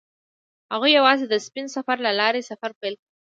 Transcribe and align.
هغوی 0.73 0.91
یوځای 0.97 1.27
د 1.29 1.35
سپین 1.45 1.65
سفر 1.75 1.97
له 2.05 2.11
لارې 2.19 2.41
سفر 2.51 2.71
پیل 2.79 2.95
کړ. 3.01 3.07